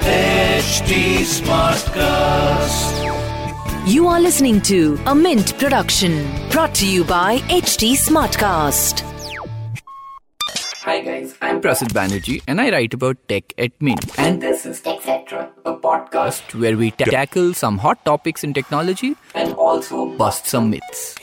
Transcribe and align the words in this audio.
HT 0.00 1.22
Smartcast. 1.32 3.06
You 3.86 4.08
are 4.08 4.18
listening 4.20 4.60
to 4.62 4.98
a 5.06 5.14
Mint 5.14 5.56
production 5.58 6.26
brought 6.50 6.74
to 6.76 6.88
you 6.88 7.04
by 7.04 7.38
HT 7.38 7.92
Smartcast. 7.92 9.02
Hi 10.82 11.00
guys, 11.02 11.36
I'm 11.40 11.60
Prasid 11.60 11.92
Banerjee 11.92 12.42
and 12.48 12.60
I 12.60 12.72
write 12.72 12.94
about 12.94 13.16
tech 13.28 13.54
at 13.56 13.70
Mint. 13.80 14.18
And 14.18 14.42
this 14.42 14.66
is 14.66 14.80
TechCetra, 14.80 15.50
a 15.64 15.76
podcast 15.76 16.58
where 16.58 16.76
we 16.76 16.90
ta- 16.90 17.04
tackle 17.04 17.54
some 17.54 17.78
hot 17.78 18.04
topics 18.04 18.42
in 18.42 18.52
technology 18.52 19.14
and 19.36 19.54
also 19.54 20.06
bust 20.16 20.46
some 20.46 20.70
myths. 20.70 21.16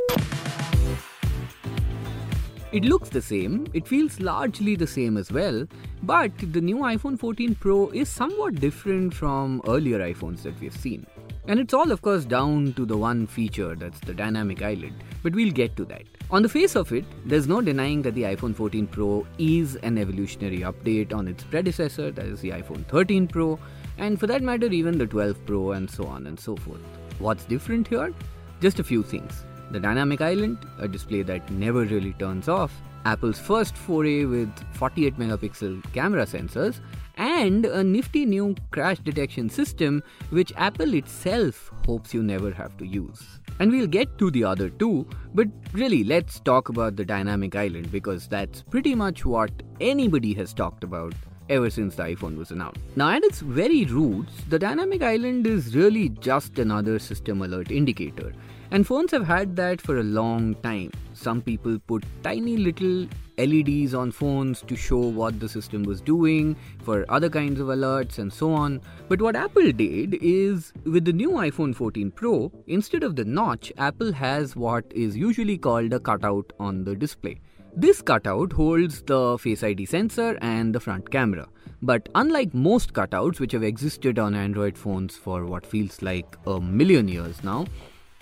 It 2.73 2.83
looks 2.83 3.07
the 3.07 3.21
same, 3.21 3.65
it 3.73 3.87
feels 3.87 4.19
largely 4.19 4.75
the 4.75 4.85
same 4.85 5.15
as 5.15 5.31
well, 5.31 5.65
but 6.03 6.31
the 6.37 6.59
new 6.59 6.79
iPhone 6.79 7.17
14 7.17 7.55
Pro 7.55 7.89
is 7.91 8.09
somewhat 8.09 8.55
different 8.55 9.13
from 9.13 9.61
earlier 9.69 9.99
iPhones 9.99 10.41
that 10.43 10.59
we've 10.59 10.75
seen. 10.75 11.07
And 11.47 11.61
it's 11.61 11.73
all, 11.73 11.93
of 11.93 12.01
course, 12.01 12.25
down 12.25 12.73
to 12.73 12.85
the 12.85 12.97
one 12.97 13.25
feature 13.25 13.73
that's 13.73 14.01
the 14.01 14.13
dynamic 14.13 14.61
island, 14.61 15.01
but 15.23 15.33
we'll 15.33 15.53
get 15.53 15.77
to 15.77 15.85
that. 15.85 16.03
On 16.29 16.41
the 16.41 16.49
face 16.49 16.75
of 16.75 16.91
it, 16.91 17.05
there's 17.25 17.47
no 17.47 17.61
denying 17.61 18.01
that 18.01 18.15
the 18.15 18.23
iPhone 18.23 18.53
14 18.53 18.85
Pro 18.87 19.25
is 19.37 19.77
an 19.77 19.97
evolutionary 19.97 20.59
update 20.59 21.13
on 21.13 21.29
its 21.29 21.45
predecessor, 21.45 22.11
that 22.11 22.25
is 22.25 22.41
the 22.41 22.49
iPhone 22.49 22.85
13 22.87 23.29
Pro, 23.29 23.57
and 23.97 24.19
for 24.19 24.27
that 24.27 24.43
matter, 24.43 24.67
even 24.67 24.97
the 24.97 25.07
12 25.07 25.45
Pro, 25.45 25.71
and 25.71 25.89
so 25.89 26.05
on 26.05 26.27
and 26.27 26.37
so 26.37 26.57
forth. 26.57 26.81
What's 27.19 27.45
different 27.45 27.87
here? 27.87 28.13
Just 28.59 28.79
a 28.79 28.83
few 28.83 29.03
things. 29.03 29.45
The 29.69 29.79
Dynamic 29.79 30.21
Island, 30.21 30.57
a 30.79 30.87
display 30.87 31.23
that 31.23 31.49
never 31.51 31.83
really 31.83 32.13
turns 32.13 32.47
off, 32.47 32.71
Apple's 33.05 33.39
first 33.39 33.75
foray 33.75 34.25
with 34.25 34.49
48 34.73 35.17
megapixel 35.17 35.93
camera 35.93 36.25
sensors, 36.25 36.79
and 37.15 37.65
a 37.65 37.83
nifty 37.83 38.25
new 38.25 38.55
crash 38.71 38.99
detection 38.99 39.49
system 39.49 40.03
which 40.29 40.53
Apple 40.55 40.93
itself 40.93 41.71
hopes 41.85 42.13
you 42.13 42.23
never 42.23 42.51
have 42.51 42.77
to 42.77 42.85
use. 42.85 43.39
And 43.59 43.71
we'll 43.71 43.87
get 43.87 44.17
to 44.19 44.29
the 44.31 44.43
other 44.43 44.69
two, 44.69 45.07
but 45.33 45.47
really 45.73 46.03
let's 46.03 46.39
talk 46.39 46.69
about 46.69 46.95
the 46.95 47.05
Dynamic 47.05 47.55
Island 47.55 47.91
because 47.91 48.27
that's 48.27 48.61
pretty 48.61 48.95
much 48.95 49.25
what 49.25 49.51
anybody 49.81 50.33
has 50.35 50.53
talked 50.53 50.83
about 50.83 51.13
ever 51.49 51.69
since 51.69 51.95
the 51.95 52.03
iPhone 52.03 52.37
was 52.37 52.51
announced. 52.51 52.79
Now, 52.95 53.09
at 53.09 53.23
its 53.23 53.39
very 53.39 53.85
roots, 53.85 54.33
the 54.49 54.59
Dynamic 54.59 55.01
Island 55.01 55.47
is 55.47 55.75
really 55.75 56.09
just 56.09 56.59
another 56.59 56.99
system 56.99 57.41
alert 57.41 57.71
indicator. 57.71 58.33
And 58.69 58.85
phones 58.85 59.11
have 59.11 59.25
had 59.25 59.55
that 59.55 59.79
for 59.79 59.99
a 59.99 60.03
long 60.03 60.55
time. 60.55 60.91
Some 61.13 61.41
people 61.41 61.79
put 61.87 62.03
tiny 62.21 62.57
little 62.57 63.07
LEDs 63.37 63.93
on 63.93 64.11
phones 64.11 64.61
to 64.63 64.75
show 64.75 64.97
what 64.97 65.39
the 65.39 65.47
system 65.47 65.83
was 65.83 66.01
doing 66.01 66.55
for 66.83 67.05
other 67.07 67.29
kinds 67.29 67.61
of 67.61 67.67
alerts 67.67 68.17
and 68.17 68.31
so 68.31 68.51
on. 68.51 68.81
But 69.07 69.21
what 69.21 69.37
Apple 69.37 69.71
did 69.71 70.15
is 70.21 70.73
with 70.83 71.05
the 71.05 71.13
new 71.13 71.31
iPhone 71.31 71.73
14 71.73 72.11
Pro, 72.11 72.51
instead 72.67 73.03
of 73.03 73.15
the 73.15 73.23
notch, 73.23 73.71
Apple 73.77 74.11
has 74.11 74.55
what 74.55 74.83
is 74.93 75.15
usually 75.15 75.57
called 75.57 75.93
a 75.93 75.99
cutout 75.99 76.51
on 76.59 76.83
the 76.83 76.95
display. 76.95 77.39
This 77.73 78.01
cutout 78.01 78.51
holds 78.51 79.01
the 79.03 79.37
Face 79.37 79.63
ID 79.63 79.85
sensor 79.85 80.37
and 80.41 80.75
the 80.75 80.79
front 80.79 81.09
camera. 81.09 81.47
But 81.81 82.09
unlike 82.15 82.53
most 82.53 82.93
cutouts 82.93 83.39
which 83.39 83.51
have 83.51 83.63
existed 83.63 84.17
on 84.19 84.33
Android 84.33 84.77
phones 84.77 85.15
for 85.15 85.45
what 85.45 85.65
feels 85.65 86.01
like 86.01 86.35
a 86.47 86.59
million 86.59 87.07
years 87.07 87.43
now, 87.43 87.65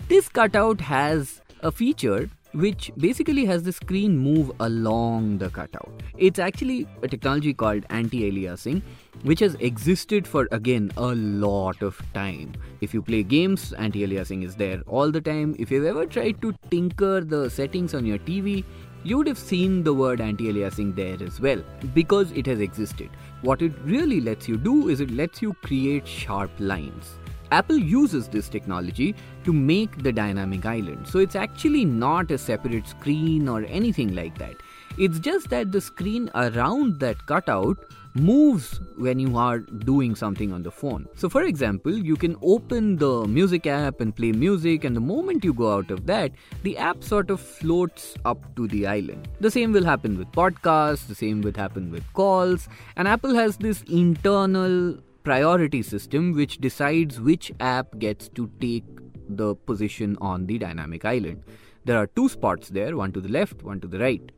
this 0.08 0.28
cutout 0.28 0.80
has 0.80 1.40
a 1.60 1.72
feature 1.72 2.28
which 2.52 2.90
basically 2.96 3.44
has 3.44 3.64
the 3.64 3.72
screen 3.72 4.16
move 4.16 4.50
along 4.60 5.38
the 5.38 5.50
cutout. 5.50 6.02
It's 6.16 6.38
actually 6.38 6.86
a 7.02 7.08
technology 7.08 7.52
called 7.52 7.84
anti 7.90 8.30
aliasing, 8.30 8.82
which 9.24 9.40
has 9.40 9.56
existed 9.56 10.26
for 10.26 10.48
again 10.52 10.90
a 10.96 11.14
lot 11.14 11.82
of 11.82 12.00
time. 12.14 12.54
If 12.80 12.94
you 12.94 13.02
play 13.02 13.22
games, 13.22 13.72
anti 13.74 14.06
aliasing 14.06 14.44
is 14.44 14.54
there 14.56 14.80
all 14.86 15.10
the 15.10 15.20
time. 15.20 15.54
If 15.58 15.70
you've 15.70 15.84
ever 15.84 16.06
tried 16.06 16.40
to 16.42 16.54
tinker 16.70 17.20
the 17.20 17.50
settings 17.50 17.94
on 17.94 18.06
your 18.06 18.18
TV, 18.18 18.64
you 19.04 19.18
would 19.18 19.26
have 19.26 19.38
seen 19.38 19.82
the 19.82 19.92
word 19.92 20.20
anti 20.20 20.50
aliasing 20.52 20.96
there 20.96 21.22
as 21.22 21.40
well 21.40 21.62
because 21.94 22.32
it 22.32 22.46
has 22.46 22.60
existed. 22.60 23.10
What 23.42 23.60
it 23.60 23.72
really 23.84 24.20
lets 24.20 24.48
you 24.48 24.56
do 24.56 24.88
is 24.88 25.00
it 25.00 25.10
lets 25.10 25.42
you 25.42 25.52
create 25.62 26.08
sharp 26.08 26.50
lines. 26.58 27.18
Apple 27.50 27.78
uses 27.78 28.28
this 28.28 28.48
technology 28.48 29.14
to 29.44 29.52
make 29.52 30.02
the 30.02 30.12
dynamic 30.12 30.66
island. 30.66 31.06
So 31.06 31.18
it's 31.18 31.36
actually 31.36 31.84
not 31.84 32.30
a 32.30 32.38
separate 32.38 32.86
screen 32.86 33.48
or 33.48 33.64
anything 33.64 34.14
like 34.14 34.38
that. 34.38 34.56
It's 34.98 35.18
just 35.18 35.50
that 35.50 35.72
the 35.72 35.80
screen 35.80 36.30
around 36.34 37.00
that 37.00 37.26
cutout 37.26 37.78
moves 38.14 38.80
when 38.96 39.18
you 39.18 39.36
are 39.36 39.58
doing 39.58 40.14
something 40.14 40.52
on 40.52 40.62
the 40.62 40.70
phone. 40.70 41.06
So, 41.16 41.28
for 41.28 41.42
example, 41.42 41.92
you 41.92 42.16
can 42.16 42.36
open 42.40 42.96
the 42.96 43.26
music 43.26 43.66
app 43.66 44.00
and 44.00 44.16
play 44.16 44.32
music, 44.32 44.84
and 44.84 44.96
the 44.96 45.00
moment 45.00 45.44
you 45.44 45.52
go 45.52 45.74
out 45.74 45.90
of 45.90 46.06
that, 46.06 46.32
the 46.62 46.78
app 46.78 47.04
sort 47.04 47.30
of 47.30 47.40
floats 47.40 48.14
up 48.24 48.56
to 48.56 48.66
the 48.68 48.86
island. 48.86 49.28
The 49.40 49.50
same 49.50 49.70
will 49.72 49.84
happen 49.84 50.16
with 50.16 50.32
podcasts, 50.32 51.06
the 51.06 51.14
same 51.14 51.42
will 51.42 51.52
happen 51.52 51.92
with 51.92 52.10
calls, 52.14 52.68
and 52.96 53.06
Apple 53.06 53.34
has 53.34 53.58
this 53.58 53.82
internal 53.82 54.96
priority 55.26 55.82
system 55.82 56.32
which 56.34 56.58
decides 56.58 57.20
which 57.20 57.50
app 57.58 57.98
gets 57.98 58.28
to 58.28 58.48
take 58.60 58.84
the 59.28 59.56
position 59.70 60.16
on 60.20 60.46
the 60.46 60.56
dynamic 60.56 61.04
island. 61.04 61.42
There 61.84 61.98
are 61.98 62.06
two 62.06 62.28
spots 62.28 62.68
there, 62.68 62.96
one 62.96 63.10
to 63.12 63.20
the 63.20 63.28
left, 63.28 63.64
one 63.64 63.80
to 63.80 63.88
the 63.88 63.98
right. 63.98 64.30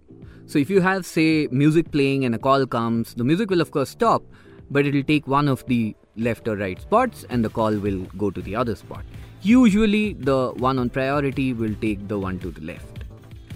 So 0.46 0.58
if 0.58 0.70
you 0.70 0.80
have, 0.80 1.04
say, 1.04 1.46
music 1.50 1.90
playing 1.90 2.24
and 2.24 2.34
a 2.34 2.38
call 2.38 2.66
comes, 2.66 3.12
the 3.12 3.24
music 3.24 3.50
will 3.50 3.60
of 3.60 3.70
course 3.70 3.90
stop, 3.90 4.22
but 4.70 4.86
it 4.86 4.94
will 4.94 5.02
take 5.02 5.26
one 5.26 5.46
of 5.46 5.66
the 5.66 5.94
left 6.16 6.48
or 6.48 6.56
right 6.56 6.80
spots 6.80 7.26
and 7.28 7.44
the 7.44 7.50
call 7.50 7.76
will 7.76 8.00
go 8.16 8.30
to 8.30 8.40
the 8.40 8.56
other 8.56 8.74
spot. 8.74 9.04
Usually, 9.42 10.14
the 10.14 10.52
one 10.56 10.78
on 10.78 10.88
priority 10.88 11.52
will 11.52 11.74
take 11.82 12.08
the 12.08 12.18
one 12.18 12.38
to 12.38 12.50
the 12.50 12.62
left. 12.62 13.04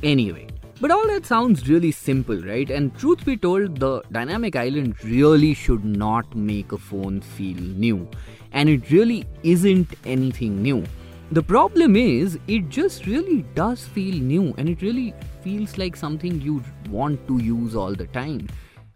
Anyway, 0.03 0.49
but 0.83 0.91
all 0.91 1.07
that 1.07 1.25
sounds 1.25 1.69
really 1.69 1.93
simple, 1.93 2.37
right? 2.43 2.69
And 2.69 2.93
truth 2.99 3.25
be 3.25 3.37
told, 3.37 3.79
the 3.79 4.03
dynamic 4.11 4.57
island 4.57 4.97
really 5.05 5.55
should 5.55 5.85
not 5.85 6.35
make 6.35 6.73
a 6.73 6.77
phone 6.77 7.21
feel 7.21 7.57
new. 7.57 8.09
And 8.51 8.69
it 8.69 8.91
really 8.91 9.25
isn't 9.45 9.95
anything 10.05 10.61
new. 10.61 10.85
The 11.31 11.43
problem 11.45 11.95
is, 11.95 12.37
it 12.49 12.69
just 12.69 13.07
really 13.07 13.43
does 13.55 13.85
feel 13.85 14.17
new 14.17 14.55
and 14.59 14.69
it 14.69 14.83
really 14.83 15.15
feels 15.45 15.79
like 15.79 15.95
something 15.95 16.41
you 16.41 16.65
want 16.91 17.29
to 17.29 17.39
use 17.41 17.77
all 17.77 17.95
the 17.95 18.09
time. 18.09 18.49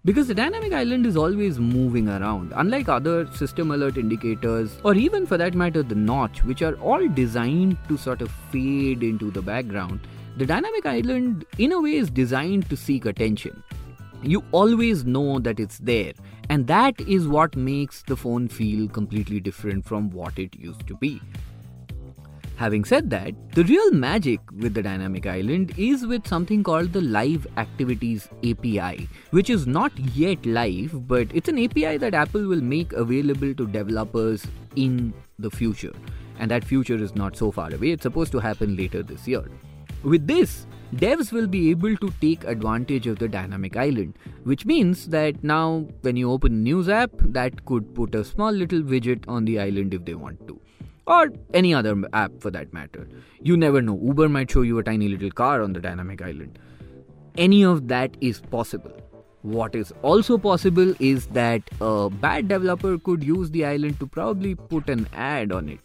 Because 0.05 0.27
the 0.27 0.35
dynamic 0.35 0.73
island 0.73 1.07
is 1.07 1.17
always 1.17 1.61
moving 1.61 2.09
around, 2.09 2.53
unlike 2.57 2.89
other 2.89 3.33
system 3.33 3.71
alert 3.71 3.97
indicators, 3.97 4.77
or 4.83 4.97
even 4.97 5.25
for 5.25 5.37
that 5.37 5.55
matter, 5.55 5.85
the 5.85 5.95
notch, 5.95 6.43
which 6.43 6.63
are 6.63 6.75
all 6.81 7.07
designed 7.07 7.79
to 7.87 7.97
sort 7.97 8.23
of 8.23 8.31
fade 8.51 9.05
into 9.05 9.31
the 9.31 9.41
background. 9.41 10.01
The 10.37 10.45
dynamic 10.45 10.85
island, 10.85 11.47
in 11.57 11.73
a 11.73 11.81
way, 11.81 11.95
is 11.95 12.11
designed 12.11 12.69
to 12.69 12.77
seek 12.77 13.07
attention. 13.07 13.63
You 14.23 14.45
always 14.53 15.07
know 15.07 15.39
that 15.39 15.59
it's 15.59 15.79
there, 15.79 16.13
and 16.51 16.67
that 16.67 17.01
is 17.01 17.27
what 17.27 17.57
makes 17.57 18.03
the 18.03 18.19
phone 18.19 18.47
feel 18.49 18.87
completely 18.87 19.41
different 19.41 19.87
from 19.87 20.11
what 20.11 20.39
it 20.39 20.55
used 20.55 20.87
to 20.89 20.97
be. 20.97 21.23
Having 22.57 22.85
said 22.85 23.09
that, 23.11 23.35
the 23.53 23.65
real 23.65 23.93
magic 23.93 24.41
with 24.53 24.75
the 24.75 24.83
Dynamic 24.83 25.27
Island 25.27 25.73
is 25.79 26.07
with 26.07 26.27
something 26.27 26.63
called 26.63 26.93
the 26.93 27.01
Live 27.01 27.47
Activities 27.57 28.29
API, 28.45 29.09
which 29.31 29.49
is 29.49 29.67
not 29.67 29.99
yet 30.15 30.45
live, 30.45 31.09
but 31.09 31.29
it's 31.33 31.49
an 31.49 31.59
API 31.59 31.97
that 31.97 32.13
Apple 32.13 32.47
will 32.47 32.63
make 32.63 32.93
available 32.93 33.55
to 33.55 33.67
developers 33.67 34.47
in 34.75 35.15
the 35.39 35.51
future. 35.51 35.93
And 36.39 36.51
that 36.51 36.63
future 36.63 36.97
is 36.97 37.15
not 37.15 37.39
so 37.39 37.51
far 37.51 37.75
away, 37.75 37.93
it's 37.93 38.03
supposed 38.03 38.33
to 38.33 38.39
happen 38.39 38.77
later 38.77 39.03
this 39.03 39.27
year. 39.27 39.45
With 40.03 40.27
this, 40.27 40.67
devs 40.95 41.33
will 41.33 41.47
be 41.47 41.71
able 41.71 41.97
to 41.97 42.12
take 42.21 42.45
advantage 42.45 43.07
of 43.07 43.19
the 43.19 43.29
dynamic 43.29 43.77
island, 43.77 44.15
which 44.45 44.65
means 44.65 45.09
that 45.09 45.43
now 45.43 45.89
when 46.03 46.17
you 46.17 46.31
open 46.31 46.53
a 46.53 46.57
news 46.57 46.89
app, 46.89 47.11
that 47.21 47.65
could 47.65 47.95
put 47.95 48.15
a 48.15 48.25
small 48.25 48.53
little 48.53 48.83
widget 48.83 49.25
on 49.28 49.45
the 49.45 49.59
island 49.59 49.95
if 49.95 50.04
they 50.04 50.15
want 50.15 50.47
to. 50.47 50.60
Or 51.09 51.33
any 51.54 51.72
other 51.72 52.03
app 52.13 52.33
for 52.41 52.51
that 52.51 52.72
matter. 52.72 53.09
You 53.41 53.57
never 53.57 53.81
know, 53.81 53.98
Uber 54.03 54.28
might 54.28 54.51
show 54.51 54.63
you 54.63 54.78
a 54.78 54.83
tiny 54.83 55.09
little 55.09 55.31
car 55.31 55.63
on 55.63 55.72
the 55.72 55.81
dynamic 55.81 56.22
island. 56.22 56.59
Any 57.37 57.65
of 57.65 57.89
that 57.89 58.16
is 58.21 58.41
possible. 58.41 58.93
What 59.43 59.77
is 59.77 59.93
also 60.03 60.39
possible 60.39 60.95
is 60.98 61.27
that 61.28 61.63
a 61.81 62.10
bad 62.10 62.48
developer 62.48 62.98
could 62.98 63.22
use 63.22 63.51
the 63.51 63.65
island 63.65 64.01
to 64.01 64.07
probably 64.07 64.57
put 64.57 64.89
an 64.89 65.07
ad 65.13 65.53
on 65.53 65.69
it. 65.69 65.78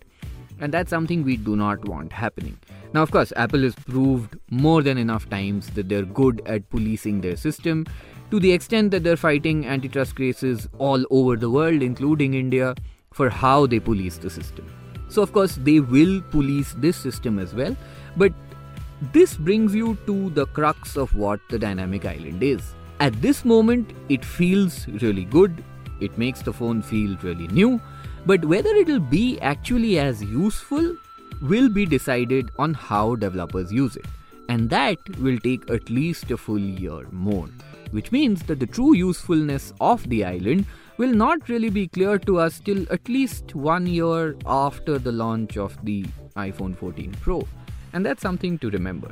And 0.62 0.72
that's 0.72 0.90
something 0.90 1.24
we 1.24 1.36
do 1.36 1.56
not 1.56 1.84
want 1.86 2.14
happening. 2.14 2.58
Now, 2.94 3.02
of 3.02 3.12
course, 3.12 3.34
Apple 3.36 3.62
has 3.62 3.76
proved 3.76 4.38
more 4.50 4.84
than 4.84 4.98
enough 4.98 5.30
times 5.30 5.70
that 5.72 5.90
they're 5.90 6.06
good 6.06 6.42
at 6.46 6.70
policing 6.70 7.22
their 7.22 7.36
system 7.36 7.86
to 8.30 8.40
the 8.40 8.52
extent 8.52 8.92
that 8.92 9.04
they're 9.04 9.18
fighting 9.18 9.66
antitrust 9.66 10.16
cases 10.16 10.70
all 10.78 11.04
over 11.10 11.36
the 11.36 11.50
world, 11.50 11.82
including 11.82 12.36
India, 12.36 12.76
for 13.12 13.30
how 13.30 13.66
they 13.66 13.80
police 13.80 14.18
the 14.18 14.30
system. 14.30 14.72
So, 15.10 15.22
of 15.22 15.34
course, 15.34 15.56
they 15.56 15.80
will 15.80 16.22
police 16.22 16.74
this 16.78 16.96
system 16.96 17.40
as 17.40 17.54
well. 17.54 17.76
But 18.16 18.32
this 19.12 19.36
brings 19.36 19.74
you 19.74 19.98
to 20.06 20.30
the 20.30 20.46
crux 20.46 20.96
of 20.96 21.16
what 21.16 21.40
the 21.50 21.60
dynamic 21.60 22.06
island 22.06 22.44
is. 22.44 22.62
At 23.00 23.20
this 23.22 23.44
moment, 23.44 23.94
it 24.10 24.24
feels 24.24 24.88
really 24.88 25.26
good. 25.26 25.64
it 26.02 26.18
makes 26.18 26.42
the 26.42 26.52
phone 26.52 26.82
feel 26.82 27.16
really 27.22 27.48
new, 27.48 27.80
but 28.26 28.46
whether 28.46 28.70
it'll 28.70 29.00
be 29.00 29.40
actually 29.42 29.98
as 30.00 30.24
useful 30.24 30.96
will 31.42 31.70
be 31.70 31.86
decided 31.86 32.50
on 32.60 32.74
how 32.74 33.16
developers 33.16 33.72
use 33.72 33.96
it. 33.96 34.06
And 34.50 34.70
that 34.70 34.98
will 35.20 35.40
take 35.40 35.70
at 35.72 35.90
least 35.90 36.30
a 36.30 36.38
full 36.38 36.60
year 36.60 37.08
more, 37.12 37.48
which 37.92 38.12
means 38.12 38.44
that 38.44 38.60
the 38.60 38.68
true 38.68 38.96
usefulness 38.96 39.74
of 39.80 40.08
the 40.10 40.26
island 40.26 40.66
will 40.98 41.14
not 41.14 41.50
really 41.50 41.70
be 41.70 41.88
clear 41.88 42.20
to 42.20 42.38
us 42.38 42.60
till 42.60 42.86
at 42.92 43.08
least 43.10 43.56
one 43.56 43.88
year 43.88 44.36
after 44.46 45.00
the 45.00 45.12
launch 45.12 45.58
of 45.58 45.78
the 45.84 46.06
iPhone 46.36 46.76
14 46.76 47.16
Pro. 47.22 47.48
And 47.94 48.06
that's 48.06 48.22
something 48.22 48.58
to 48.60 48.70
remember. 48.70 49.12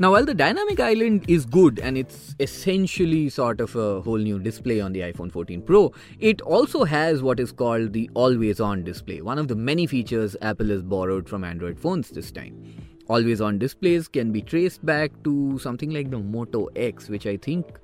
Now, 0.00 0.12
while 0.12 0.24
the 0.24 0.32
dynamic 0.32 0.80
island 0.80 1.26
is 1.28 1.44
good 1.44 1.78
and 1.78 1.98
it's 1.98 2.34
essentially 2.40 3.28
sort 3.28 3.60
of 3.60 3.76
a 3.76 4.00
whole 4.00 4.16
new 4.16 4.38
display 4.38 4.80
on 4.80 4.94
the 4.94 5.00
iPhone 5.00 5.30
14 5.30 5.60
Pro, 5.60 5.92
it 6.18 6.40
also 6.40 6.84
has 6.84 7.22
what 7.22 7.38
is 7.38 7.52
called 7.52 7.92
the 7.92 8.08
always 8.14 8.60
on 8.60 8.82
display, 8.82 9.20
one 9.20 9.38
of 9.38 9.48
the 9.48 9.54
many 9.54 9.86
features 9.86 10.36
Apple 10.40 10.68
has 10.68 10.80
borrowed 10.80 11.28
from 11.28 11.44
Android 11.44 11.78
phones 11.78 12.08
this 12.08 12.30
time. 12.30 12.64
Always 13.08 13.42
on 13.42 13.58
displays 13.58 14.08
can 14.08 14.32
be 14.32 14.40
traced 14.40 14.86
back 14.86 15.12
to 15.24 15.58
something 15.58 15.90
like 15.90 16.10
the 16.10 16.18
Moto 16.18 16.70
X, 16.76 17.10
which 17.10 17.26
I 17.26 17.36
think 17.36 17.78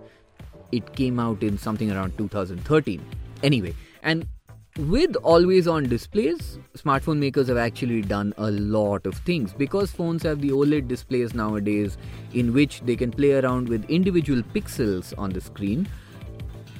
it 0.73 0.97
came 0.97 1.21
out 1.21 1.43
in 1.43 1.59
something 1.59 1.93
around 1.93 2.17
2013. 2.17 3.05
Anyway, 3.43 3.75
and 4.03 4.27
with 4.79 5.17
always 5.17 5.67
on 5.67 5.85
displays, 5.85 6.59
smartphone 6.77 7.19
makers 7.19 7.49
have 7.49 7.57
actually 7.57 8.03
done 8.03 8.35
a 8.37 8.51
lot 8.51 9.07
of 9.07 9.15
things 9.15 9.55
because 9.55 9.91
phones 9.91 10.23
have 10.23 10.43
the 10.43 10.51
OLED 10.51 10.87
displays 10.87 11.33
nowadays 11.33 11.97
in 12.35 12.53
which 12.53 12.83
they 12.83 12.95
can 12.95 13.11
play 13.11 13.33
around 13.33 13.69
with 13.71 13.89
individual 13.89 14.43
pixels 14.43 15.15
on 15.17 15.31
the 15.31 15.41
screen. 15.41 15.89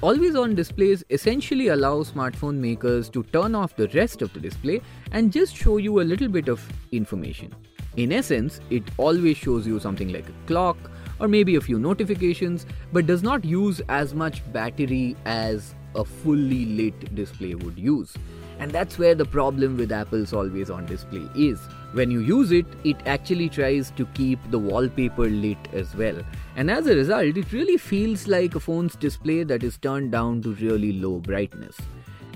Always 0.01 0.35
on 0.35 0.53
displays 0.53 1.03
essentially 1.09 1.69
allow 1.69 2.03
smartphone 2.03 2.57
makers 2.57 3.09
to 3.09 3.23
turn 3.23 3.55
off 3.55 3.75
the 3.75 3.87
rest 3.89 4.21
of 4.21 4.31
the 4.31 4.39
display 4.39 4.79
and 5.11 5.31
just 5.31 5.55
show 5.55 5.77
you 5.77 6.01
a 6.01 6.03
little 6.03 6.27
bit 6.27 6.49
of 6.49 6.61
information. 6.91 7.51
In 7.95 8.11
essence, 8.11 8.59
it 8.69 8.83
always 8.97 9.37
shows 9.37 9.65
you 9.65 9.79
something 9.79 10.13
like 10.13 10.29
a 10.29 10.45
clock 10.45 10.77
or 11.19 11.27
maybe 11.27 11.55
a 11.55 11.61
few 11.61 11.79
notifications, 11.79 12.67
but 12.93 13.07
does 13.07 13.23
not 13.23 13.43
use 13.43 13.81
as 13.89 14.13
much 14.13 14.43
battery 14.53 15.15
as 15.25 15.73
a 15.97 16.05
fully 16.05 16.65
lit 16.65 17.13
display 17.15 17.55
would 17.55 17.77
use. 17.77 18.15
And 18.59 18.71
that's 18.71 18.97
where 18.97 19.13
the 19.13 19.25
problem 19.25 19.77
with 19.77 19.91
Apple's 19.91 20.33
always 20.33 20.69
on 20.69 20.85
display 20.85 21.27
is. 21.35 21.59
When 21.93 22.09
you 22.09 22.21
use 22.21 22.51
it, 22.51 22.65
it 22.83 22.97
actually 23.05 23.49
tries 23.49 23.91
to 23.91 24.05
keep 24.13 24.39
the 24.49 24.59
wallpaper 24.59 25.29
lit 25.29 25.57
as 25.73 25.95
well. 25.95 26.21
And 26.55 26.71
as 26.71 26.87
a 26.87 26.95
result, 26.95 27.37
it 27.37 27.51
really 27.51 27.77
feels 27.77 28.27
like 28.27 28.55
a 28.55 28.59
phone's 28.59 28.95
display 28.95 29.43
that 29.43 29.63
is 29.63 29.77
turned 29.77 30.11
down 30.11 30.41
to 30.43 30.53
really 30.55 30.93
low 30.93 31.19
brightness. 31.19 31.77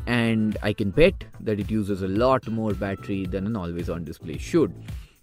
And 0.05 0.57
I 0.61 0.73
can 0.73 0.91
bet 0.91 1.23
that 1.39 1.59
it 1.59 1.71
uses 1.71 2.01
a 2.01 2.07
lot 2.07 2.47
more 2.47 2.73
battery 2.73 3.25
than 3.25 3.45
an 3.45 3.55
always 3.55 3.89
on 3.89 4.03
display 4.03 4.37
should. 4.37 4.73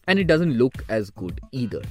And 0.06 0.19
it 0.19 0.26
doesn't 0.26 0.56
look 0.56 0.84
as 0.88 1.11
good 1.11 1.41
either. 1.52 1.82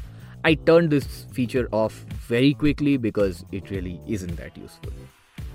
I 0.43 0.55
turned 0.55 0.91
this 0.91 1.25
feature 1.31 1.67
off 1.71 1.93
very 2.27 2.53
quickly 2.53 2.97
because 2.97 3.45
it 3.51 3.69
really 3.69 3.99
isn't 4.07 4.35
that 4.37 4.57
useful. 4.57 4.93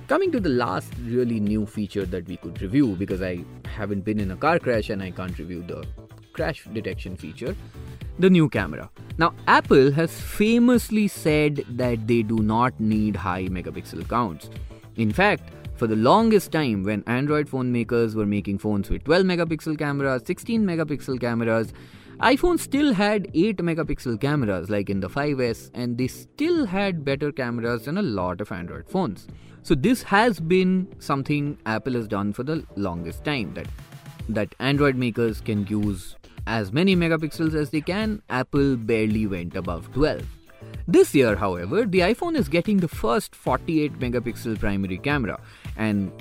Coming 0.08 0.32
to 0.32 0.40
the 0.40 0.48
last 0.48 0.92
really 1.04 1.40
new 1.40 1.64
feature 1.64 2.04
that 2.06 2.26
we 2.26 2.36
could 2.36 2.60
review 2.60 2.96
because 2.96 3.22
I 3.22 3.44
haven't 3.64 4.04
been 4.04 4.20
in 4.20 4.30
a 4.32 4.36
car 4.36 4.58
crash 4.58 4.90
and 4.90 5.02
I 5.02 5.10
can't 5.10 5.38
review 5.38 5.62
the 5.62 5.84
crash 6.32 6.64
detection 6.72 7.16
feature 7.16 7.54
the 8.18 8.30
new 8.30 8.48
camera. 8.48 8.90
Now, 9.18 9.34
Apple 9.46 9.90
has 9.92 10.12
famously 10.20 11.08
said 11.08 11.64
that 11.70 12.06
they 12.06 12.22
do 12.22 12.38
not 12.38 12.78
need 12.78 13.16
high 13.16 13.44
megapixel 13.44 14.08
counts. 14.08 14.50
In 14.96 15.12
fact, 15.12 15.50
for 15.76 15.86
the 15.86 15.96
longest 15.96 16.52
time, 16.52 16.82
when 16.82 17.02
Android 17.06 17.48
phone 17.48 17.72
makers 17.72 18.14
were 18.14 18.26
making 18.26 18.58
phones 18.58 18.90
with 18.90 19.04
12 19.04 19.24
megapixel 19.24 19.78
cameras, 19.78 20.22
16 20.26 20.64
megapixel 20.64 21.20
cameras, 21.20 21.72
iPhone 22.20 22.58
still 22.58 22.92
had 22.92 23.28
8 23.34 23.56
megapixel 23.56 24.20
cameras 24.20 24.70
like 24.70 24.90
in 24.90 25.00
the 25.00 25.08
5S, 25.08 25.70
and 25.74 25.98
they 25.98 26.06
still 26.06 26.66
had 26.66 27.04
better 27.04 27.32
cameras 27.32 27.86
than 27.86 27.98
a 27.98 28.02
lot 28.02 28.40
of 28.40 28.52
Android 28.52 28.88
phones. 28.88 29.26
So 29.64 29.76
this 29.76 30.02
has 30.02 30.40
been 30.40 30.88
something 30.98 31.56
Apple 31.66 31.92
has 31.92 32.08
done 32.08 32.32
for 32.32 32.42
the 32.42 32.64
longest 32.76 33.24
time 33.24 33.54
that 33.54 33.68
that 34.28 34.54
Android 34.58 34.96
makers 34.96 35.40
can 35.40 35.66
use 35.66 36.16
as 36.46 36.72
many 36.72 36.96
megapixels 36.96 37.54
as 37.54 37.70
they 37.70 37.80
can. 37.80 38.22
Apple 38.28 38.76
barely 38.76 39.26
went 39.26 39.54
above 39.54 39.92
12. 39.92 40.22
This 40.88 41.14
year, 41.14 41.36
however, 41.36 41.84
the 41.84 42.00
iPhone 42.00 42.36
is 42.36 42.48
getting 42.48 42.78
the 42.78 42.88
first 42.88 43.34
48 43.36 43.98
megapixel 44.00 44.58
primary 44.58 44.98
camera, 44.98 45.40
and 45.76 46.12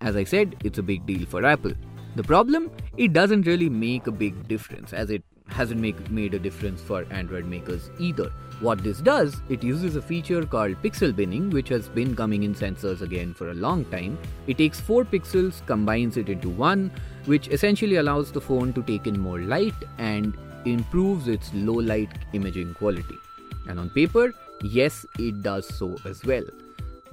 as 0.00 0.14
I 0.14 0.24
said, 0.24 0.56
it's 0.64 0.78
a 0.78 0.82
big 0.82 1.04
deal 1.06 1.26
for 1.26 1.44
Apple. 1.44 1.72
The 2.16 2.22
problem? 2.22 2.70
It 2.96 3.12
doesn't 3.12 3.42
really 3.42 3.68
make 3.68 4.06
a 4.06 4.12
big 4.12 4.46
difference 4.46 4.92
as 4.92 5.10
it 5.10 5.24
hasn't 5.48 5.80
make, 5.80 6.10
made 6.10 6.34
a 6.34 6.38
difference 6.38 6.80
for 6.80 7.06
Android 7.10 7.46
makers 7.46 7.90
either. 7.98 8.30
What 8.60 8.82
this 8.82 8.98
does, 9.00 9.42
it 9.48 9.62
uses 9.62 9.96
a 9.96 10.02
feature 10.02 10.46
called 10.46 10.80
pixel 10.82 11.14
binning, 11.14 11.50
which 11.50 11.68
has 11.68 11.88
been 11.88 12.14
coming 12.16 12.44
in 12.44 12.54
sensors 12.54 13.02
again 13.02 13.34
for 13.34 13.50
a 13.50 13.54
long 13.54 13.84
time. 13.86 14.18
It 14.46 14.58
takes 14.58 14.80
four 14.80 15.04
pixels, 15.04 15.64
combines 15.66 16.16
it 16.16 16.28
into 16.28 16.48
one, 16.48 16.90
which 17.26 17.48
essentially 17.48 17.96
allows 17.96 18.32
the 18.32 18.40
phone 18.40 18.72
to 18.74 18.82
take 18.82 19.06
in 19.06 19.18
more 19.18 19.40
light 19.40 19.74
and 19.98 20.36
improves 20.64 21.28
its 21.28 21.52
low 21.52 21.74
light 21.74 22.10
imaging 22.32 22.74
quality. 22.74 23.18
And 23.68 23.78
on 23.78 23.90
paper, 23.90 24.32
yes, 24.62 25.04
it 25.18 25.42
does 25.42 25.66
so 25.66 25.96
as 26.04 26.24
well. 26.24 26.44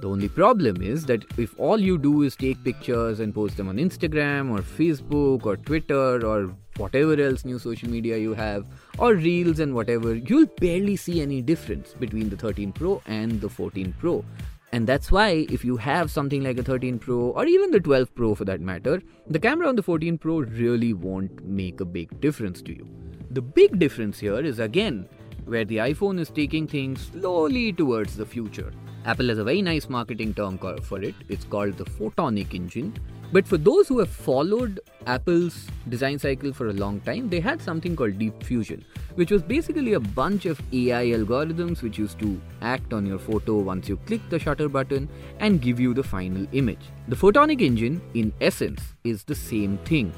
The 0.02 0.08
only 0.08 0.28
problem 0.28 0.82
is 0.82 1.06
that 1.06 1.24
if 1.38 1.54
all 1.60 1.78
you 1.78 1.96
do 1.96 2.22
is 2.22 2.34
take 2.34 2.64
pictures 2.64 3.20
and 3.20 3.32
post 3.32 3.56
them 3.56 3.68
on 3.68 3.76
Instagram 3.76 4.50
or 4.50 4.58
Facebook 4.58 5.46
or 5.46 5.56
Twitter 5.56 6.26
or 6.26 6.56
whatever 6.76 7.14
else 7.22 7.44
new 7.44 7.60
social 7.60 7.88
media 7.88 8.18
you 8.18 8.34
have, 8.34 8.66
or 8.98 9.14
Reels 9.14 9.60
and 9.60 9.76
whatever, 9.76 10.16
you'll 10.16 10.48
barely 10.60 10.96
see 10.96 11.20
any 11.22 11.40
difference 11.40 11.94
between 12.00 12.30
the 12.30 12.36
13 12.36 12.72
Pro 12.72 13.00
and 13.06 13.40
the 13.40 13.48
14 13.48 13.94
Pro. 14.00 14.24
And 14.72 14.88
that's 14.88 15.12
why, 15.12 15.46
if 15.48 15.64
you 15.64 15.76
have 15.76 16.10
something 16.10 16.42
like 16.42 16.58
a 16.58 16.64
13 16.64 16.98
Pro 16.98 17.28
or 17.28 17.46
even 17.46 17.70
the 17.70 17.78
12 17.78 18.12
Pro 18.16 18.34
for 18.34 18.44
that 18.46 18.60
matter, 18.60 19.00
the 19.28 19.38
camera 19.38 19.68
on 19.68 19.76
the 19.76 19.84
14 19.84 20.18
Pro 20.18 20.40
really 20.40 20.94
won't 20.94 21.44
make 21.44 21.80
a 21.80 21.84
big 21.84 22.20
difference 22.20 22.60
to 22.62 22.74
you. 22.74 22.88
The 23.30 23.42
big 23.42 23.78
difference 23.78 24.18
here 24.18 24.40
is 24.40 24.58
again 24.58 25.08
where 25.44 25.64
the 25.64 25.76
iPhone 25.76 26.18
is 26.18 26.28
taking 26.28 26.66
things 26.66 27.08
slowly 27.12 27.72
towards 27.72 28.16
the 28.16 28.26
future. 28.26 28.72
Apple 29.04 29.28
has 29.28 29.38
a 29.38 29.44
very 29.44 29.62
nice 29.62 29.88
marketing 29.88 30.32
term 30.32 30.58
for 30.58 31.02
it. 31.02 31.14
It's 31.28 31.44
called 31.44 31.76
the 31.76 31.84
photonic 31.84 32.54
engine. 32.54 32.96
But 33.32 33.48
for 33.48 33.56
those 33.56 33.88
who 33.88 33.98
have 33.98 34.10
followed 34.10 34.78
Apple's 35.06 35.66
design 35.88 36.18
cycle 36.18 36.52
for 36.52 36.68
a 36.68 36.72
long 36.72 37.00
time, 37.00 37.28
they 37.28 37.40
had 37.40 37.60
something 37.60 37.96
called 37.96 38.18
Deep 38.18 38.42
Fusion, 38.44 38.84
which 39.14 39.30
was 39.30 39.42
basically 39.42 39.94
a 39.94 40.00
bunch 40.00 40.46
of 40.46 40.60
AI 40.72 41.06
algorithms 41.06 41.82
which 41.82 41.98
used 41.98 42.18
to 42.20 42.40
act 42.60 42.92
on 42.92 43.04
your 43.06 43.18
photo 43.18 43.56
once 43.58 43.88
you 43.88 43.96
click 43.96 44.20
the 44.28 44.38
shutter 44.38 44.68
button 44.68 45.08
and 45.40 45.62
give 45.62 45.80
you 45.80 45.94
the 45.94 46.02
final 46.02 46.46
image. 46.52 46.90
The 47.08 47.16
photonic 47.16 47.60
engine, 47.60 48.02
in 48.14 48.32
essence, 48.40 48.82
is 49.02 49.24
the 49.24 49.34
same 49.34 49.78
thing. 49.78 50.12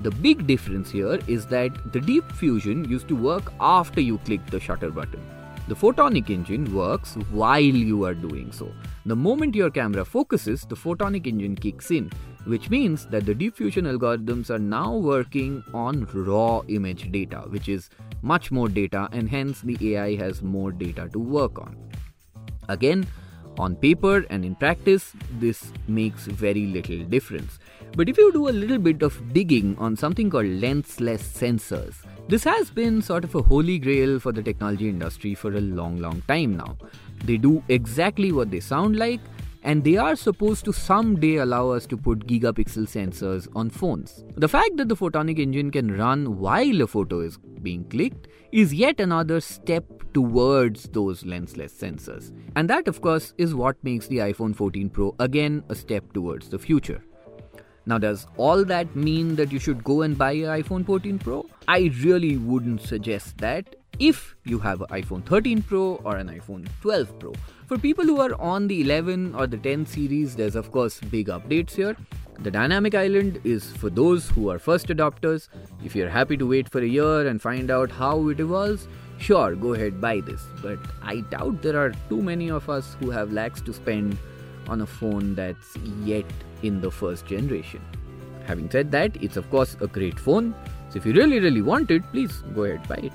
The 0.00 0.10
big 0.10 0.46
difference 0.46 0.90
here 0.90 1.20
is 1.28 1.46
that 1.46 1.92
the 1.92 2.00
Deep 2.00 2.32
Fusion 2.32 2.88
used 2.88 3.08
to 3.08 3.14
work 3.16 3.52
after 3.60 4.00
you 4.00 4.18
clicked 4.18 4.50
the 4.50 4.58
shutter 4.58 4.90
button. 4.90 5.20
The 5.68 5.76
photonic 5.76 6.30
engine 6.30 6.74
works 6.74 7.12
while 7.30 7.60
you 7.60 8.04
are 8.04 8.14
doing 8.14 8.52
so. 8.52 8.72
The 9.04 9.14
moment 9.14 9.54
your 9.54 9.68
camera 9.68 10.02
focuses, 10.02 10.62
the 10.62 10.74
photonic 10.74 11.26
engine 11.26 11.56
kicks 11.56 11.90
in, 11.90 12.10
which 12.46 12.70
means 12.70 13.04
that 13.08 13.26
the 13.26 13.34
deep 13.34 13.54
fusion 13.54 13.84
algorithms 13.84 14.48
are 14.48 14.58
now 14.58 14.94
working 14.94 15.62
on 15.74 16.08
raw 16.14 16.62
image 16.68 17.12
data, 17.12 17.44
which 17.48 17.68
is 17.68 17.90
much 18.22 18.50
more 18.50 18.70
data, 18.70 19.10
and 19.12 19.28
hence 19.28 19.60
the 19.60 19.94
AI 19.94 20.16
has 20.16 20.40
more 20.40 20.72
data 20.72 21.06
to 21.12 21.18
work 21.18 21.58
on. 21.58 21.76
Again, 22.70 23.06
on 23.58 23.76
paper 23.76 24.24
and 24.30 24.46
in 24.46 24.54
practice, 24.54 25.12
this 25.38 25.72
makes 25.86 26.24
very 26.24 26.64
little 26.64 27.04
difference. 27.04 27.58
But 27.94 28.08
if 28.08 28.16
you 28.16 28.32
do 28.32 28.48
a 28.48 28.56
little 28.62 28.78
bit 28.78 29.02
of 29.02 29.34
digging 29.34 29.76
on 29.78 29.96
something 29.96 30.30
called 30.30 30.46
lensless 30.46 31.20
sensors, 31.20 31.96
this 32.28 32.44
has 32.44 32.68
been 32.68 33.00
sort 33.00 33.24
of 33.24 33.34
a 33.34 33.40
holy 33.40 33.78
grail 33.78 34.18
for 34.18 34.32
the 34.32 34.42
technology 34.42 34.88
industry 34.90 35.34
for 35.34 35.54
a 35.54 35.60
long, 35.62 35.96
long 35.96 36.20
time 36.28 36.58
now. 36.58 36.76
They 37.24 37.38
do 37.38 37.62
exactly 37.68 38.32
what 38.32 38.50
they 38.50 38.60
sound 38.60 38.96
like, 38.96 39.20
and 39.62 39.82
they 39.82 39.96
are 39.96 40.14
supposed 40.14 40.66
to 40.66 40.72
someday 40.74 41.36
allow 41.36 41.70
us 41.70 41.86
to 41.86 41.96
put 41.96 42.26
gigapixel 42.26 42.86
sensors 42.86 43.48
on 43.56 43.70
phones. 43.70 44.24
The 44.36 44.48
fact 44.48 44.76
that 44.76 44.90
the 44.90 44.96
photonic 44.96 45.38
engine 45.38 45.70
can 45.70 45.96
run 45.96 46.38
while 46.38 46.82
a 46.82 46.86
photo 46.86 47.20
is 47.20 47.38
being 47.62 47.84
clicked 47.84 48.28
is 48.52 48.74
yet 48.74 49.00
another 49.00 49.40
step 49.40 49.84
towards 50.12 50.84
those 50.90 51.22
lensless 51.22 51.72
sensors. 51.72 52.30
And 52.56 52.68
that, 52.68 52.88
of 52.88 53.00
course, 53.00 53.32
is 53.38 53.54
what 53.54 53.82
makes 53.82 54.06
the 54.06 54.18
iPhone 54.18 54.54
14 54.54 54.90
Pro 54.90 55.14
again 55.18 55.64
a 55.70 55.74
step 55.74 56.12
towards 56.12 56.50
the 56.50 56.58
future. 56.58 57.02
Now, 57.88 57.96
does 57.96 58.26
all 58.36 58.66
that 58.66 58.94
mean 58.94 59.36
that 59.36 59.50
you 59.50 59.58
should 59.58 59.82
go 59.82 60.02
and 60.02 60.16
buy 60.18 60.32
an 60.32 60.62
iPhone 60.62 60.84
14 60.84 61.18
Pro? 61.20 61.46
I 61.66 61.90
really 62.02 62.36
wouldn't 62.36 62.82
suggest 62.82 63.38
that 63.38 63.76
if 63.98 64.36
you 64.44 64.58
have 64.58 64.82
an 64.82 64.88
iPhone 64.88 65.24
13 65.24 65.62
Pro 65.62 65.94
or 66.04 66.16
an 66.16 66.28
iPhone 66.28 66.68
12 66.82 67.18
Pro. 67.18 67.32
For 67.66 67.78
people 67.78 68.04
who 68.04 68.20
are 68.20 68.38
on 68.38 68.68
the 68.68 68.82
11 68.82 69.34
or 69.34 69.46
the 69.46 69.56
10 69.56 69.86
series, 69.86 70.36
there's 70.36 70.54
of 70.54 70.70
course 70.70 71.00
big 71.00 71.28
updates 71.28 71.70
here. 71.76 71.96
The 72.40 72.50
Dynamic 72.50 72.94
Island 72.94 73.40
is 73.44 73.72
for 73.72 73.88
those 73.88 74.28
who 74.28 74.50
are 74.50 74.58
first 74.58 74.88
adopters. 74.88 75.48
If 75.82 75.96
you're 75.96 76.10
happy 76.10 76.36
to 76.36 76.46
wait 76.46 76.68
for 76.70 76.82
a 76.82 76.86
year 76.86 77.26
and 77.26 77.40
find 77.40 77.70
out 77.70 77.90
how 77.90 78.28
it 78.28 78.38
evolves, 78.38 78.86
sure, 79.18 79.56
go 79.56 79.72
ahead, 79.72 79.98
buy 79.98 80.20
this. 80.20 80.42
But 80.62 80.78
I 81.02 81.20
doubt 81.30 81.62
there 81.62 81.78
are 81.78 81.92
too 82.10 82.20
many 82.20 82.50
of 82.50 82.68
us 82.68 82.96
who 83.00 83.10
have 83.10 83.32
lakhs 83.32 83.62
to 83.62 83.72
spend 83.72 84.18
on 84.68 84.82
a 84.82 84.86
phone 84.86 85.34
that's 85.34 85.76
yet 86.04 86.26
in 86.62 86.80
the 86.80 86.90
first 86.90 87.26
generation. 87.26 87.80
Having 88.46 88.70
said 88.70 88.90
that, 88.92 89.22
it's 89.22 89.36
of 89.36 89.50
course 89.50 89.76
a 89.80 89.86
great 89.86 90.18
phone. 90.18 90.54
So 90.90 90.98
if 90.98 91.06
you 91.06 91.12
really, 91.12 91.38
really 91.38 91.62
want 91.62 91.90
it, 91.90 92.02
please 92.12 92.42
go 92.54 92.64
ahead, 92.64 92.86
buy 92.88 92.96
it. 92.96 93.12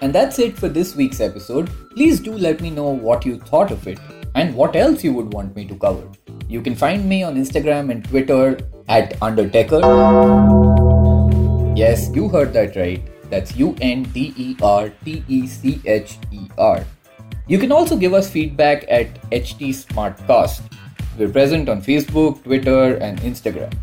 And 0.00 0.14
that's 0.14 0.38
it 0.38 0.56
for 0.56 0.68
this 0.68 0.96
week's 0.96 1.20
episode. 1.20 1.70
Please 1.90 2.20
do 2.20 2.32
let 2.32 2.60
me 2.60 2.70
know 2.70 2.88
what 2.88 3.26
you 3.26 3.38
thought 3.38 3.70
of 3.70 3.86
it 3.86 3.98
and 4.34 4.54
what 4.54 4.76
else 4.76 5.04
you 5.04 5.12
would 5.12 5.32
want 5.32 5.54
me 5.56 5.66
to 5.66 5.74
cover. 5.76 6.08
You 6.48 6.62
can 6.62 6.74
find 6.74 7.08
me 7.08 7.22
on 7.22 7.36
Instagram 7.36 7.90
and 7.90 8.04
Twitter 8.04 8.58
at 8.88 9.18
Undertecher. 9.20 9.80
Yes, 11.76 12.10
you 12.14 12.28
heard 12.28 12.52
that 12.52 12.76
right. 12.76 13.02
That's 13.30 13.56
U 13.56 13.76
N 13.80 14.02
D 14.04 14.32
E 14.36 14.56
R 14.62 14.90
T 15.04 15.24
E 15.28 15.46
C 15.46 15.80
H 15.84 16.18
E 16.32 16.48
R. 16.58 16.84
You 17.50 17.58
can 17.58 17.72
also 17.72 17.96
give 17.96 18.14
us 18.14 18.30
feedback 18.30 18.84
at 18.88 19.08
HT 19.32 19.70
Smartcast. 19.70 20.62
We're 21.18 21.28
present 21.28 21.68
on 21.68 21.82
Facebook, 21.82 22.44
Twitter, 22.44 22.94
and 22.98 23.20
Instagram. 23.22 23.76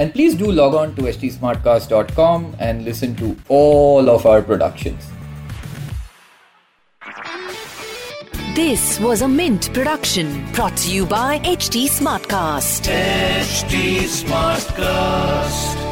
And 0.00 0.12
please 0.12 0.34
do 0.34 0.50
log 0.50 0.74
on 0.74 0.96
to 0.96 1.02
htsmartcast.com 1.02 2.56
and 2.58 2.84
listen 2.84 3.14
to 3.22 3.36
all 3.46 4.10
of 4.10 4.26
our 4.26 4.42
productions. 4.42 5.06
This 8.56 8.98
was 8.98 9.22
a 9.22 9.28
Mint 9.28 9.72
production 9.72 10.44
brought 10.52 10.76
to 10.78 10.90
you 10.92 11.06
by 11.06 11.38
HT 11.38 11.86
Smartcast. 11.86 12.90
HT 12.90 14.10
Smartcast. 14.10 15.83